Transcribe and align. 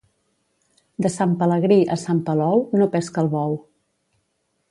De 1.05 1.11
Sant 1.15 1.35
Pelegrí 1.41 1.77
a 1.95 1.99
Sant 2.05 2.23
Palou 2.29 2.65
no 2.81 2.89
pesca 2.97 3.23
el 3.25 3.29
bou. 3.35 3.57